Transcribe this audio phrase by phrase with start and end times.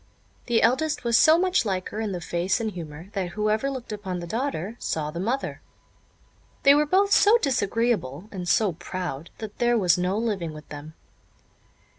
[0.47, 3.91] The eldest was so much like her in the face and humour, that whoever looked
[3.91, 5.61] upon the daughter saw the mother.
[6.63, 10.95] They were both so disagreeable, and so proud, that there was no living with them.